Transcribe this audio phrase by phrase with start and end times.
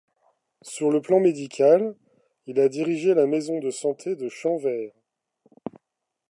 [0.63, 1.95] Sur le plan médical,
[2.47, 4.93] il a dirigé la maison de santé de Champvert.